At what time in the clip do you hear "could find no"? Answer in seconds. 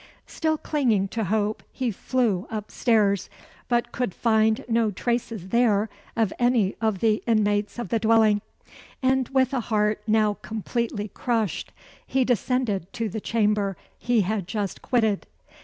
3.91-4.89